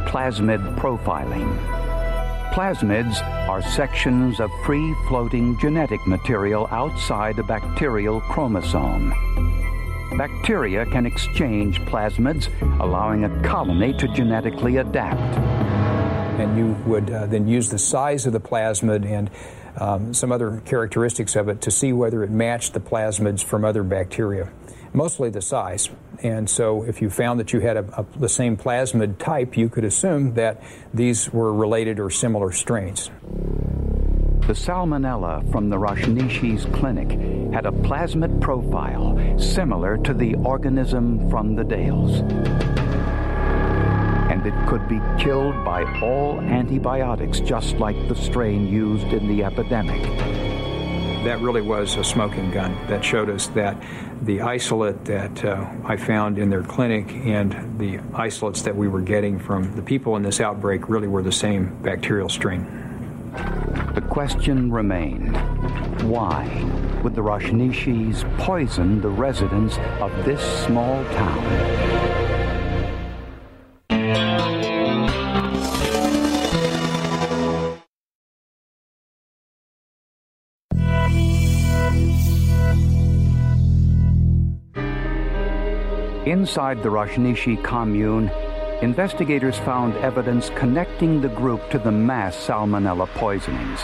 plasmid 0.05 0.61
profiling. 0.75 1.57
Plasmids 2.53 3.19
are 3.49 3.63
sections 3.63 4.39
of 4.39 4.51
free 4.65 4.93
floating 5.07 5.57
genetic 5.59 6.05
material 6.05 6.67
outside 6.69 7.39
a 7.39 7.43
bacterial 7.43 8.21
chromosome. 8.21 9.11
Bacteria 10.17 10.85
can 10.85 11.05
exchange 11.05 11.79
plasmids, 11.81 12.49
allowing 12.79 13.23
a 13.25 13.43
colony 13.43 13.93
to 13.93 14.07
genetically 14.09 14.77
adapt. 14.77 15.37
And 16.39 16.57
you 16.57 16.71
would 16.89 17.11
uh, 17.11 17.25
then 17.27 17.47
use 17.47 17.69
the 17.69 17.77
size 17.77 18.25
of 18.25 18.33
the 18.33 18.39
plasmid 18.39 19.05
and 19.05 19.29
um, 19.77 20.13
some 20.13 20.31
other 20.31 20.61
characteristics 20.65 21.35
of 21.35 21.47
it 21.47 21.61
to 21.61 21.71
see 21.71 21.93
whether 21.93 22.23
it 22.23 22.31
matched 22.31 22.73
the 22.73 22.79
plasmids 22.79 23.43
from 23.43 23.63
other 23.63 23.83
bacteria, 23.83 24.51
mostly 24.93 25.29
the 25.29 25.41
size. 25.41 25.89
And 26.21 26.49
so, 26.49 26.83
if 26.83 27.01
you 27.01 27.09
found 27.09 27.39
that 27.39 27.53
you 27.53 27.61
had 27.61 27.77
a, 27.77 28.01
a, 28.01 28.19
the 28.19 28.27
same 28.27 28.57
plasmid 28.57 29.19
type, 29.19 29.55
you 29.55 29.69
could 29.69 29.85
assume 29.85 30.33
that 30.33 30.61
these 30.93 31.31
were 31.31 31.53
related 31.53 31.99
or 31.99 32.09
similar 32.09 32.51
strains. 32.51 33.09
The 34.49 34.55
salmonella 34.55 35.51
from 35.51 35.69
the 35.69 35.75
Rajneeshis 35.75 36.73
clinic 36.73 37.11
had 37.53 37.67
a 37.67 37.71
plasmid 37.71 38.41
profile 38.41 39.15
similar 39.37 39.95
to 39.99 40.11
the 40.11 40.33
organism 40.37 41.29
from 41.29 41.53
the 41.53 41.63
Dalles. 41.63 42.21
And 44.31 44.43
it 44.43 44.67
could 44.67 44.87
be 44.87 44.99
killed 45.19 45.53
by 45.63 45.83
all 46.01 46.39
antibiotics, 46.39 47.39
just 47.41 47.75
like 47.75 47.95
the 48.07 48.15
strain 48.15 48.65
used 48.65 49.05
in 49.13 49.27
the 49.27 49.43
epidemic. 49.43 50.01
That 51.25 51.39
really 51.41 51.61
was 51.61 51.95
a 51.97 52.03
smoking 52.03 52.49
gun 52.49 52.75
that 52.87 53.05
showed 53.05 53.29
us 53.29 53.45
that 53.49 53.79
the 54.23 54.41
isolate 54.41 55.05
that 55.05 55.45
uh, 55.45 55.69
I 55.85 55.95
found 55.95 56.39
in 56.39 56.49
their 56.49 56.63
clinic 56.63 57.11
and 57.11 57.77
the 57.77 57.99
isolates 58.15 58.63
that 58.63 58.75
we 58.75 58.87
were 58.87 59.01
getting 59.01 59.37
from 59.37 59.75
the 59.75 59.83
people 59.83 60.15
in 60.15 60.23
this 60.23 60.41
outbreak 60.41 60.89
really 60.89 61.07
were 61.07 61.21
the 61.21 61.31
same 61.31 61.79
bacterial 61.83 62.29
strain. 62.29 62.89
The 63.95 64.01
question 64.01 64.71
remained 64.71 65.35
why 66.03 66.45
would 67.03 67.15
the 67.15 67.21
Rajneeshis 67.21 68.23
poison 68.37 69.01
the 69.01 69.09
residents 69.09 69.77
of 69.99 70.11
this 70.25 70.41
small 70.63 71.03
town? 71.05 71.99
Inside 86.27 86.83
the 86.83 86.89
Rajneeshi 86.89 87.63
commune, 87.63 88.29
investigators 88.81 89.57
found 89.59 89.95
evidence 89.97 90.49
connecting 90.55 91.21
the 91.21 91.29
group 91.29 91.69
to 91.69 91.79
the 91.79 91.91
mass 91.91 92.35
salmonella 92.35 93.07
poisonings. 93.15 93.81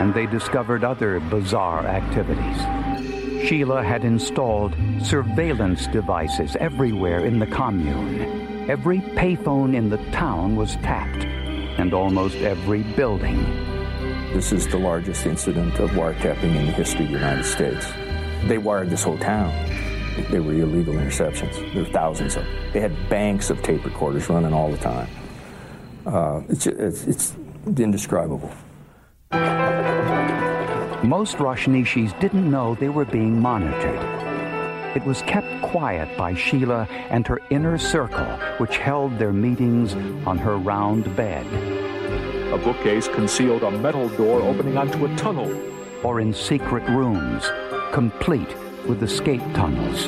And 0.00 0.12
they 0.12 0.26
discovered 0.26 0.84
other 0.84 1.20
bizarre 1.20 1.86
activities. 1.86 2.58
Sheela 3.44 3.84
had 3.84 4.04
installed 4.04 4.74
surveillance 5.02 5.86
devices 5.86 6.56
everywhere 6.56 7.24
in 7.24 7.38
the 7.38 7.46
commune. 7.46 8.70
Every 8.70 9.00
payphone 9.00 9.74
in 9.74 9.90
the 9.90 9.98
town 10.10 10.56
was 10.56 10.76
tapped, 10.76 11.24
and 11.24 11.92
almost 11.92 12.36
every 12.36 12.82
building. 12.82 13.44
This 14.32 14.52
is 14.52 14.66
the 14.66 14.78
largest 14.78 15.26
incident 15.26 15.78
of 15.78 15.90
wiretapping 15.90 16.56
in 16.56 16.66
the 16.66 16.72
history 16.72 17.04
of 17.04 17.12
the 17.12 17.18
United 17.18 17.44
States. 17.44 17.86
They 18.44 18.58
wired 18.58 18.90
this 18.90 19.02
whole 19.02 19.18
town. 19.18 19.52
They 20.30 20.40
were 20.40 20.52
illegal 20.52 20.94
interceptions. 20.94 21.72
There 21.72 21.82
were 21.82 21.90
thousands 21.90 22.36
of 22.36 22.44
them. 22.44 22.56
They 22.72 22.80
had 22.80 23.08
banks 23.08 23.50
of 23.50 23.62
tape 23.62 23.84
recorders 23.84 24.28
running 24.28 24.52
all 24.52 24.70
the 24.70 24.78
time. 24.78 25.08
Uh, 26.06 26.42
it's, 26.48 26.66
it's, 26.66 27.04
it's 27.06 27.36
indescribable. 27.66 28.52
Most 31.02 31.36
Rajneeshis 31.36 32.18
didn't 32.20 32.50
know 32.50 32.74
they 32.76 32.88
were 32.88 33.04
being 33.04 33.40
monitored. 33.40 34.00
It 34.96 35.04
was 35.04 35.22
kept 35.22 35.62
quiet 35.62 36.16
by 36.16 36.34
Sheela 36.34 36.88
and 37.10 37.26
her 37.26 37.40
inner 37.50 37.76
circle, 37.76 38.24
which 38.58 38.78
held 38.78 39.18
their 39.18 39.32
meetings 39.32 39.94
on 40.26 40.38
her 40.38 40.56
round 40.56 41.14
bed. 41.16 41.44
A 42.52 42.58
bookcase 42.58 43.08
concealed 43.08 43.64
a 43.64 43.70
metal 43.72 44.08
door 44.10 44.40
opening 44.40 44.78
onto 44.78 45.04
a 45.04 45.16
tunnel. 45.16 45.52
Or 46.04 46.20
in 46.20 46.32
secret 46.32 46.88
rooms, 46.88 47.50
complete 47.92 48.48
with 48.86 49.02
escape 49.02 49.42
tunnels. 49.54 50.04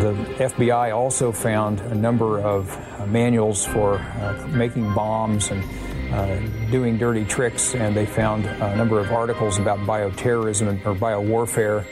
The 0.00 0.14
FBI 0.38 0.94
also 0.94 1.32
found 1.32 1.80
a 1.80 1.94
number 1.94 2.40
of 2.40 2.70
uh, 2.76 3.06
manuals 3.06 3.64
for 3.64 3.94
uh, 3.94 4.46
making 4.48 4.92
bombs 4.94 5.50
and 5.50 5.64
uh, 6.12 6.38
doing 6.70 6.98
dirty 6.98 7.24
tricks, 7.24 7.74
and 7.74 7.96
they 7.96 8.06
found 8.06 8.46
a 8.46 8.76
number 8.76 8.98
of 8.98 9.10
articles 9.10 9.58
about 9.58 9.78
bioterrorism 9.80 10.84
or 10.86 10.94
biowarfare. 10.94 11.84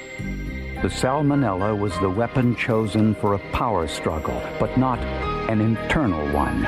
The 0.83 0.88
salmonella 0.88 1.79
was 1.79 1.99
the 2.00 2.11
weapon 2.11 2.55
chosen 2.55 3.15
for 3.15 3.35
a 3.35 3.38
power 3.50 3.88
struggle, 3.88 4.41
but 4.61 4.76
not 4.79 4.99
an 5.50 5.61
internal 5.61 6.26
one. 6.33 6.67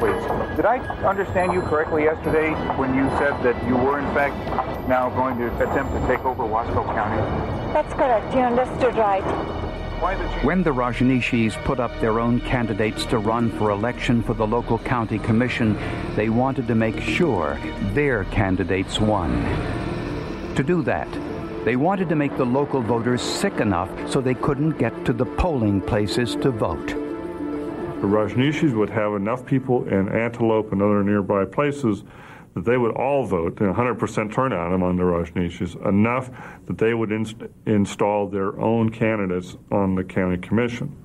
Wait, 0.00 0.14
did 0.54 0.64
I 0.64 0.78
understand 1.04 1.52
you 1.52 1.60
correctly 1.62 2.04
yesterday 2.04 2.52
when 2.76 2.94
you 2.94 3.08
said 3.18 3.32
that 3.42 3.66
you 3.66 3.76
were, 3.76 3.98
in 3.98 4.04
fact, 4.14 4.36
now 4.88 5.10
going 5.10 5.36
to 5.38 5.46
attempt 5.56 5.92
to 5.92 6.06
take 6.06 6.24
over 6.24 6.44
Wasco 6.44 6.84
County? 6.94 7.20
That's 7.72 7.92
correct. 7.94 8.32
You 8.32 8.42
understood 8.42 8.94
right. 8.96 9.22
When 10.44 10.62
the 10.62 10.70
Rajneeshis 10.70 11.54
put 11.64 11.80
up 11.80 11.90
their 12.00 12.20
own 12.20 12.40
candidates 12.42 13.04
to 13.06 13.18
run 13.18 13.50
for 13.50 13.70
election 13.70 14.22
for 14.22 14.34
the 14.34 14.46
local 14.46 14.78
county 14.78 15.18
commission, 15.18 15.76
they 16.14 16.28
wanted 16.28 16.68
to 16.68 16.76
make 16.76 17.00
sure 17.00 17.58
their 17.92 18.22
candidates 18.26 19.00
won. 19.00 19.32
To 20.54 20.62
do 20.62 20.82
that, 20.82 21.08
they 21.64 21.74
wanted 21.74 22.08
to 22.08 22.14
make 22.14 22.36
the 22.36 22.46
local 22.46 22.82
voters 22.82 23.20
sick 23.20 23.58
enough 23.58 23.90
so 24.08 24.20
they 24.20 24.34
couldn't 24.34 24.78
get 24.78 25.04
to 25.06 25.12
the 25.12 25.26
polling 25.26 25.80
places 25.80 26.36
to 26.36 26.52
vote 26.52 26.94
the 28.02 28.08
Rajneeshis 28.08 28.74
would 28.74 28.90
have 28.90 29.14
enough 29.14 29.46
people 29.46 29.86
in 29.86 30.08
Antelope 30.08 30.72
and 30.72 30.82
other 30.82 31.04
nearby 31.04 31.44
places 31.44 32.02
that 32.54 32.64
they 32.64 32.76
would 32.76 32.96
all 32.96 33.24
vote, 33.24 33.54
100% 33.54 34.32
turnout 34.32 34.72
among 34.72 34.96
the 34.96 35.04
Rajneeshis, 35.04 35.86
enough 35.86 36.28
that 36.66 36.78
they 36.78 36.94
would 36.94 37.12
inst- 37.12 37.36
install 37.64 38.26
their 38.26 38.58
own 38.60 38.90
candidates 38.90 39.56
on 39.70 39.94
the 39.94 40.02
county 40.02 40.36
commission. 40.36 40.96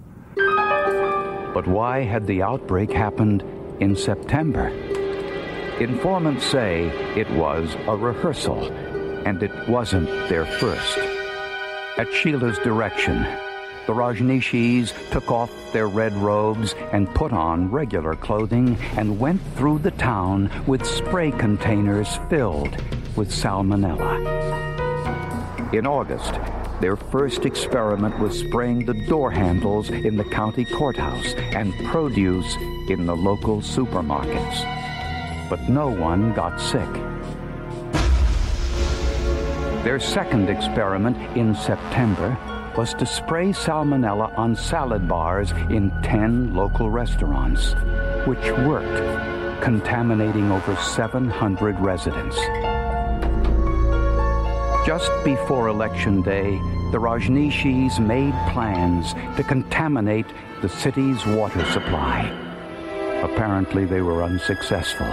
But 1.54 1.68
why 1.68 2.02
had 2.02 2.26
the 2.26 2.42
outbreak 2.42 2.92
happened 2.92 3.44
in 3.80 3.96
September? 3.96 4.70
Informants 5.80 6.46
say 6.46 6.88
it 7.16 7.30
was 7.30 7.76
a 7.88 7.96
rehearsal, 7.96 8.72
and 9.28 9.44
it 9.44 9.70
wasn't 9.70 10.10
their 10.30 10.48
first. 10.48 10.98
At 12.00 12.12
Sheela's 12.12 12.58
direction, 12.60 13.24
the 13.88 13.94
Rajneeshis 13.94 14.94
took 15.12 15.32
off 15.32 15.50
their 15.72 15.88
red 15.88 16.14
robes 16.16 16.76
and 16.92 17.14
put 17.16 17.32
on 17.32 17.72
regular 17.72 18.16
clothing 18.16 18.78
and 18.98 19.18
went 19.18 19.42
through 19.56 19.80
the 19.80 19.92
town 19.92 20.52
with 20.68 20.86
spray 20.86 21.32
containers 21.32 22.20
filled 22.30 22.76
with 23.16 23.32
salmonella. 23.32 24.38
In 25.74 25.88
August, 25.88 26.34
their 26.82 26.98
first 26.98 27.46
experiment 27.46 28.20
was 28.20 28.38
spraying 28.38 28.86
the 28.86 29.06
door 29.08 29.32
handles 29.32 29.90
in 29.90 30.18
the 30.18 30.26
county 30.26 30.66
courthouse 30.66 31.34
and 31.36 31.74
produce 31.86 32.58
in 32.90 33.06
the 33.06 33.16
local 33.16 33.62
supermarkets. 33.62 35.50
But 35.50 35.70
no 35.70 35.88
one 35.88 36.34
got 36.34 36.60
sick. 36.60 36.92
Their 39.86 40.00
second 40.02 40.50
experiment 40.50 41.18
in 41.38 41.56
September 41.56 42.38
was 42.78 42.94
to 42.94 43.08
spray 43.08 43.48
salmonella 43.48 44.38
on 44.38 44.56
salad 44.56 45.08
bars 45.08 45.52
in 45.72 45.92
10 46.04 46.54
local 46.54 46.92
restaurants, 46.92 47.74
which 48.28 48.52
worked, 48.68 49.64
contaminating 49.64 50.52
over 50.52 50.76
700 50.76 51.80
residents. 51.80 52.38
Just 54.86 55.12
before 55.26 55.70
Election 55.70 56.22
Day, 56.22 56.52
the 56.92 57.00
Rajneeshis 57.00 58.00
made 58.00 58.36
plans 58.54 59.14
to 59.38 59.44
contaminate 59.44 60.28
the 60.62 60.70
city's 60.70 61.26
water 61.26 61.66
supply. 61.72 62.30
Apparently, 63.24 63.86
they 63.86 64.02
were 64.02 64.22
unsuccessful 64.22 65.12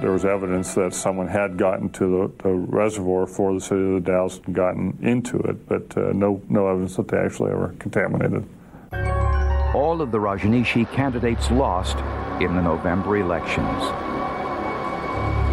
there 0.00 0.12
was 0.12 0.24
evidence 0.24 0.74
that 0.74 0.94
someone 0.94 1.28
had 1.28 1.58
gotten 1.58 1.90
to 1.90 2.32
the, 2.38 2.42
the 2.42 2.54
reservoir 2.54 3.26
for 3.26 3.52
the 3.52 3.60
city 3.60 3.82
of 3.82 4.04
the 4.04 4.10
Dalles 4.10 4.40
and 4.46 4.54
gotten 4.54 4.98
into 5.02 5.38
it, 5.40 5.68
but 5.68 5.96
uh, 5.96 6.12
no, 6.12 6.42
no 6.48 6.68
evidence 6.68 6.96
that 6.96 7.08
they 7.08 7.18
actually 7.18 7.52
ever 7.52 7.74
contaminated. 7.78 8.44
All 9.74 10.00
of 10.00 10.10
the 10.10 10.18
Rajneeshi 10.18 10.90
candidates 10.92 11.50
lost 11.50 11.98
in 12.42 12.54
the 12.56 12.62
November 12.62 13.18
elections. 13.18 13.82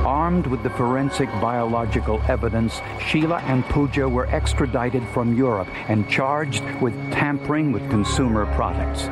Armed 0.05 0.47
with 0.47 0.63
the 0.63 0.69
forensic 0.71 1.29
biological 1.41 2.21
evidence, 2.29 2.75
Sheela 2.99 3.41
and 3.43 3.65
Pooja 3.65 4.07
were 4.07 4.25
extradited 4.27 5.05
from 5.09 5.37
Europe 5.37 5.67
and 5.89 6.09
charged 6.09 6.63
with 6.81 6.93
tampering 7.11 7.73
with 7.73 7.87
consumer 7.89 8.45
products. 8.55 9.09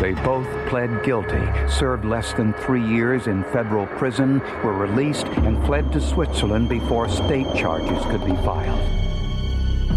They 0.00 0.12
both 0.12 0.46
pled 0.68 1.02
guilty, 1.02 1.42
served 1.68 2.04
less 2.04 2.34
than 2.34 2.52
three 2.52 2.86
years 2.86 3.28
in 3.28 3.44
federal 3.44 3.86
prison, 3.86 4.40
were 4.62 4.74
released, 4.74 5.26
and 5.26 5.64
fled 5.64 5.90
to 5.92 6.02
Switzerland 6.02 6.68
before 6.68 7.08
state 7.08 7.46
charges 7.54 8.04
could 8.04 8.22
be 8.26 8.36
filed. 8.44 8.78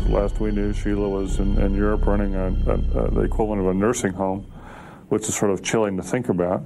Last 0.10 0.40
we 0.40 0.52
knew, 0.52 0.72
Sheela 0.72 1.12
was 1.12 1.40
in, 1.40 1.60
in 1.60 1.76
Europe 1.76 2.06
running 2.06 2.34
a, 2.34 2.46
a, 2.46 3.04
a, 3.04 3.12
the 3.12 3.22
equivalent 3.22 3.62
of 3.62 3.68
a 3.68 3.74
nursing 3.74 4.14
home, 4.14 4.50
which 5.10 5.28
is 5.28 5.36
sort 5.36 5.52
of 5.52 5.62
chilling 5.62 5.98
to 5.98 6.04
think 6.04 6.30
about, 6.30 6.64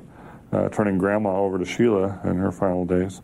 uh, 0.52 0.70
turning 0.70 1.00
grandma 1.00 1.36
over 1.36 1.58
to 1.58 1.66
Sheela 1.66 2.24
in 2.26 2.38
her 2.38 2.52
final 2.52 2.86
days. 2.86 3.22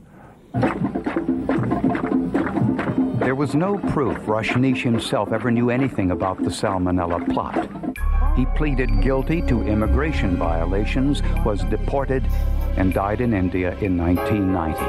There 3.30 3.36
was 3.36 3.54
no 3.54 3.78
proof 3.78 4.18
Rajneesh 4.26 4.82
himself 4.82 5.32
ever 5.32 5.52
knew 5.52 5.70
anything 5.70 6.10
about 6.10 6.39
the 6.39 6.50
Salmonella 6.50 7.32
plot. 7.32 7.70
He 8.36 8.48
pleaded 8.58 9.04
guilty 9.04 9.44
to 9.44 9.62
immigration 9.62 10.36
violations, 10.36 11.22
was 11.46 11.63
deported, 11.65 12.26
and 12.76 12.92
died 12.92 13.22
in 13.22 13.36
India 13.36 13.78
in 13.82 13.96
1990. 14.00 14.84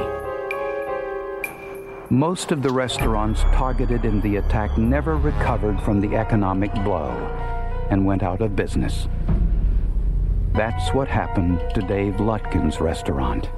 Most 2.09 2.51
of 2.51 2.63
the 2.63 2.71
restaurants 2.71 3.43
targeted 3.53 4.07
in 4.07 4.23
the 4.23 4.37
attack 4.37 4.79
never 4.79 5.19
recovered 5.19 5.79
from 5.83 6.01
the 6.01 6.17
economic 6.17 6.73
blow 6.77 7.11
and 7.91 8.07
went 8.07 8.23
out 8.23 8.41
of 8.41 8.57
business. 8.57 9.07
That's 10.55 10.95
what 10.95 11.09
happened 11.09 11.61
to 11.75 11.83
Dave 11.83 12.15
Lutkin's 12.15 12.81
restaurant. 12.81 13.51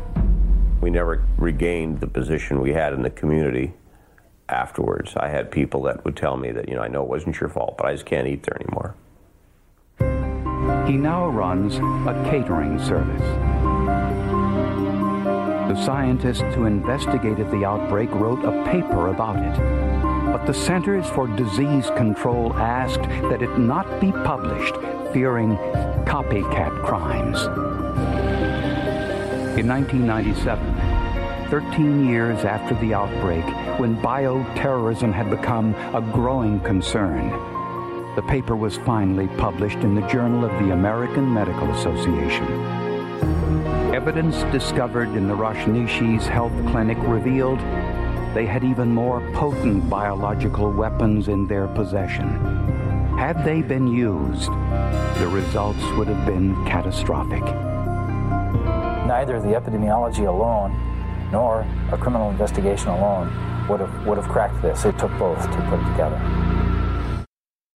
We 0.81 0.91
never 0.91 1.25
regained 1.37 2.01
the 2.01 2.09
position 2.09 2.61
we 2.61 2.73
had 2.73 2.93
in 2.93 3.03
the 3.03 3.11
community 3.11 3.75
afterwards. 4.53 5.15
I 5.17 5.29
had 5.29 5.51
people 5.51 5.83
that 5.85 6.05
would 6.05 6.17
tell 6.17 6.37
me 6.37 6.53
that, 6.53 6.69
you 6.69 6.77
know, 6.77 6.83
I 6.83 6.89
know 6.89 7.03
it 7.03 7.09
wasn't 7.09 7.41
your 7.41 7.49
fault, 7.49 7.77
but 7.79 7.87
I 7.87 7.93
just 7.93 8.07
can't 8.07 8.29
eat 8.29 8.45
there 8.45 8.61
anymore. 8.61 8.95
He 10.87 10.97
now 10.97 11.29
runs 11.29 11.77
a 11.77 12.29
catering 12.31 12.79
service. 12.79 13.23
The 15.69 15.85
scientists 15.85 16.55
who 16.55 16.67
investigated 16.67 17.51
the 17.51 17.65
outbreak 17.65 18.11
wrote 18.11 18.45
a 18.45 18.65
paper 18.71 19.09
about 19.09 19.37
it. 19.37 19.59
But 20.27 20.45
the 20.45 20.53
Centers 20.53 21.07
for 21.09 21.27
Disease 21.29 21.87
Control 21.97 22.53
asked 22.55 23.03
that 23.31 23.43
it 23.43 23.59
not 23.59 24.01
be 24.01 24.13
published, 24.13 24.75
fearing 25.13 25.57
copycat 26.05 26.85
crimes. 26.85 27.43
In 29.59 29.69
1997, 29.69 30.72
13 31.53 32.09
years 32.09 32.47
after 32.47 32.75
the 32.77 32.95
outbreak, 32.95 33.45
when 33.79 33.95
bioterrorism 34.01 35.13
had 35.13 35.29
become 35.29 35.75
a 35.95 36.01
growing 36.01 36.59
concern, 36.61 37.29
the 38.17 38.23
paper 38.23 38.57
was 38.57 38.79
finally 38.79 39.29
published 39.37 39.77
in 39.81 39.95
the 39.95 40.01
Journal 40.07 40.47
of 40.47 40.65
the 40.65 40.73
American 40.73 41.31
Medical 41.31 41.71
Association. 41.73 42.47
Evidence 43.95 44.45
discovered 44.45 45.11
in 45.11 45.29
the 45.29 45.35
Rajneeshis 45.35 46.23
health 46.23 46.55
clinic 46.71 46.97
revealed 47.03 47.59
they 48.35 48.47
had 48.47 48.65
even 48.65 48.89
more 48.89 49.21
potent 49.35 49.91
biological 49.91 50.73
weapons 50.73 51.29
in 51.29 51.47
their 51.47 51.69
possession. 51.69 52.31
Had 53.19 53.45
they 53.45 53.61
been 53.61 53.89
used, 53.89 54.51
the 55.19 55.29
results 55.31 55.85
would 55.99 56.09
have 56.09 56.25
been 56.25 56.55
catastrophic. 56.65 57.45
Neither 59.05 59.39
the 59.39 59.49
epidemiology 59.49 60.27
alone 60.27 60.89
nor 61.33 61.67
a 61.91 61.99
criminal 61.99 62.31
investigation 62.31 62.89
alone 62.89 63.27
would 63.69 63.81
have, 63.81 64.07
would 64.07 64.19
have 64.19 64.29
cracked 64.29 64.61
this. 64.63 64.85
It 64.85 64.99
took 64.99 65.11
both 65.19 65.41
to 65.41 65.57
put 65.71 65.81
it 65.81 65.91
together. 65.93 66.52